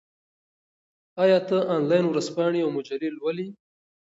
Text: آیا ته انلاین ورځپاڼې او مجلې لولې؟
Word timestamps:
آیا 1.23 1.39
ته 1.47 1.57
انلاین 1.75 2.05
ورځپاڼې 2.07 2.59
او 2.63 2.69
مجلې 2.77 3.09
لولې؟ 3.17 3.47